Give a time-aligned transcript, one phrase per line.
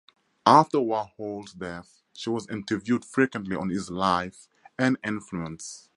[0.47, 4.47] After Warhol's death, she was interviewed frequently on his life
[4.79, 5.89] and influence.